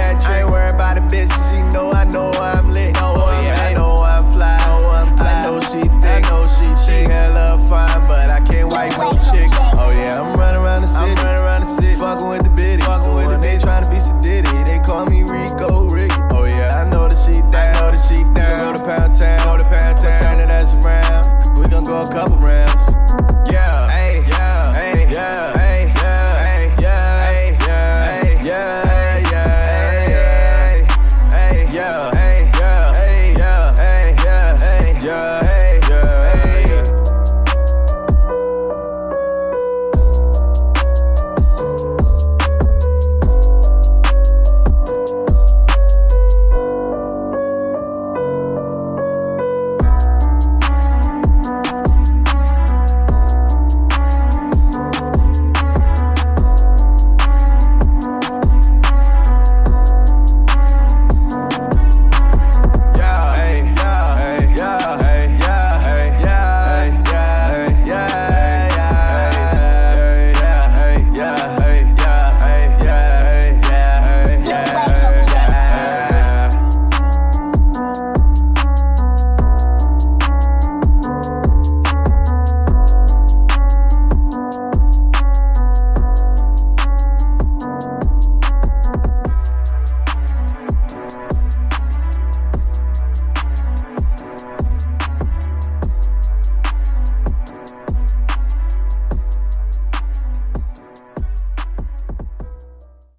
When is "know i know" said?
1.74-2.30